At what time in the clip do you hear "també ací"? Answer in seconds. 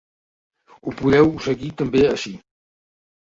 1.83-2.35